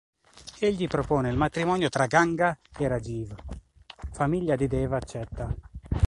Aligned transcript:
Egli 0.59 0.87
propone 0.87 1.29
il 1.29 1.37
matrimonio 1.37 1.87
tra 1.89 2.07
Ganga 2.07 2.57
e 2.75 2.87
Rajiv; 2.87 3.35
Famiglia 4.11 4.55
di 4.55 4.65
dev 4.65 4.91
accetta. 4.93 5.55